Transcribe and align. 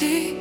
jamais 0.00 0.37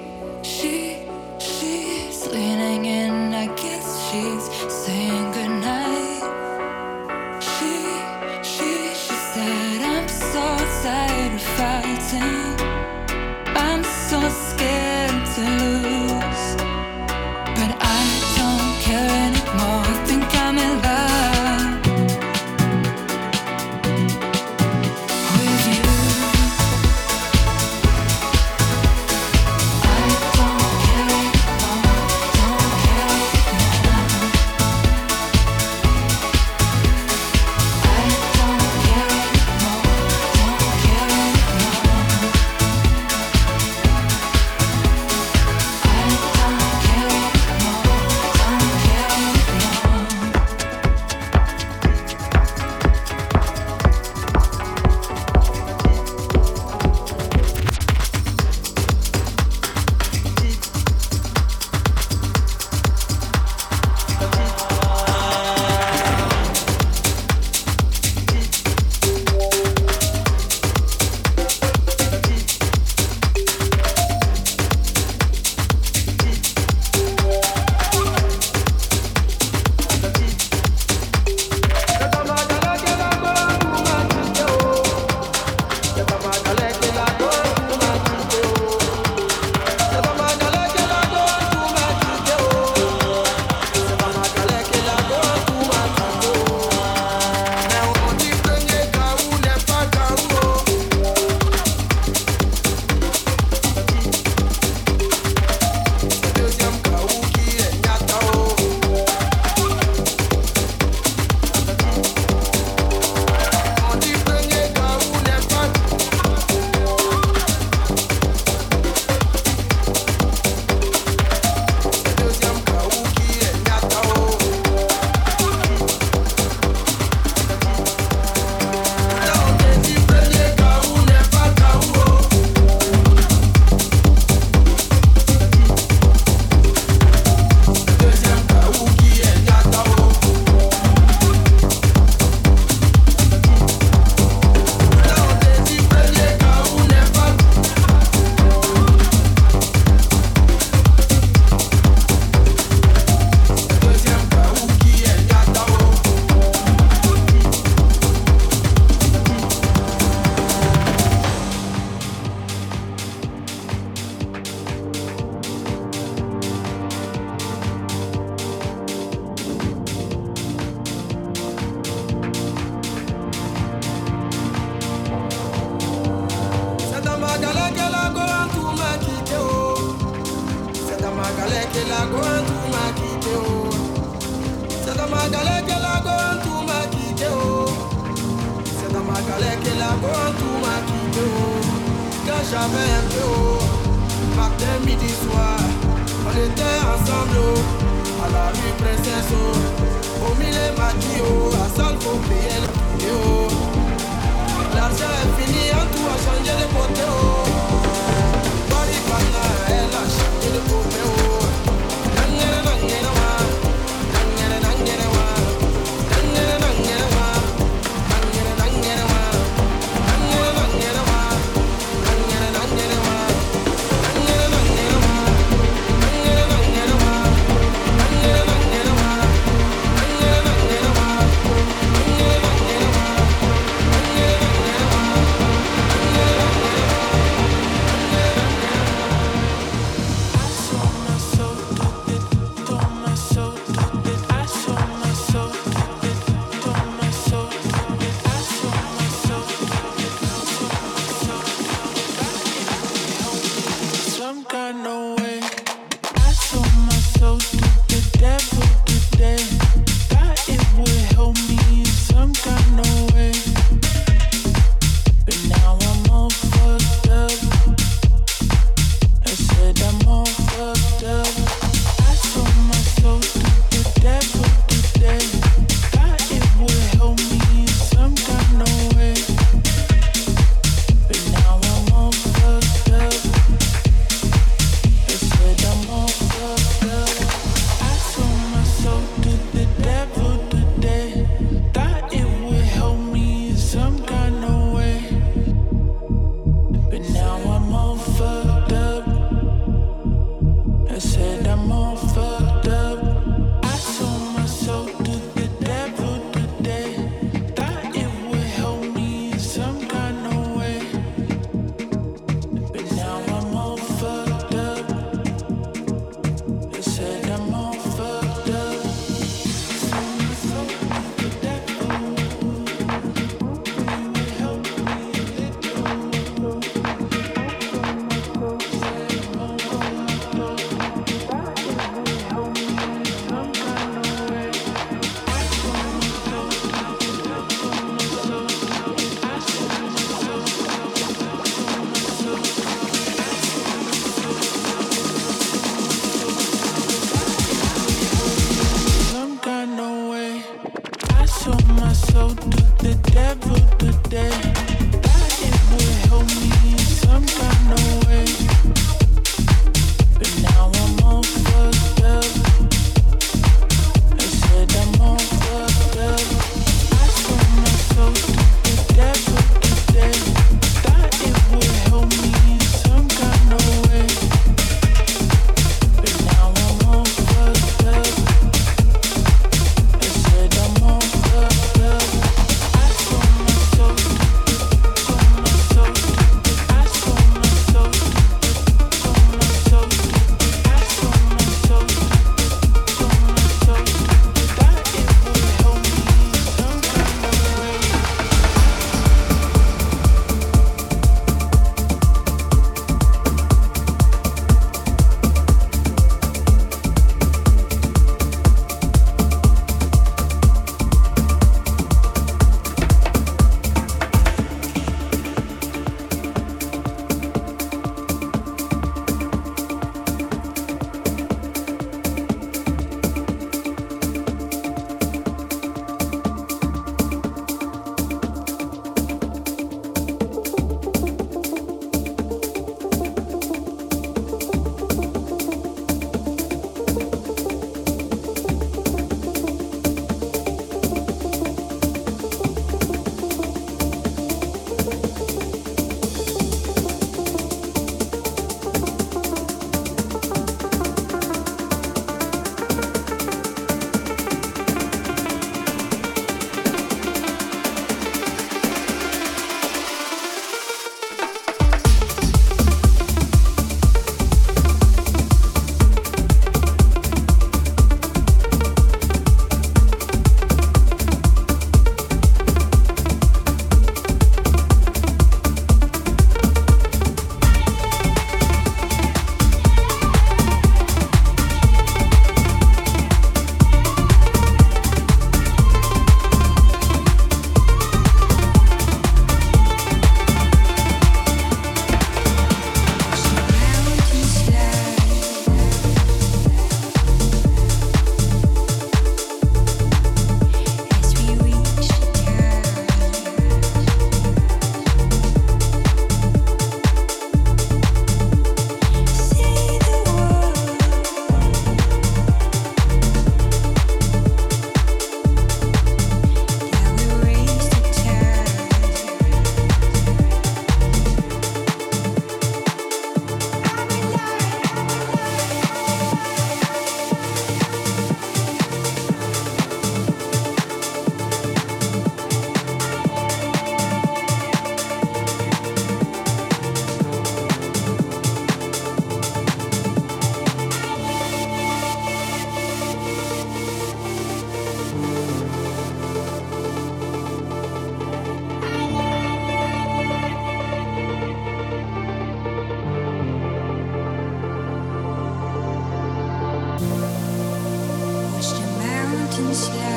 谢。 559.58 559.97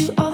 you 0.00 0.14
all 0.16 0.29